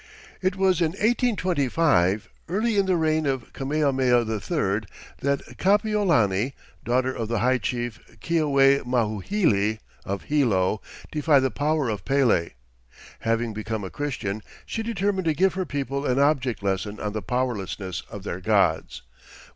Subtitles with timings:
[0.41, 4.79] It was in 1825, early in the reign of Kamehameha III,
[5.19, 12.03] that Kapiolani, daughter of the high chief Keawe mauhili, of Hilo, defied the power of
[12.03, 12.49] Pele.
[13.19, 17.21] Having become a Christian, she determined to give her people an object lesson on the
[17.21, 19.03] powerlessness of their gods.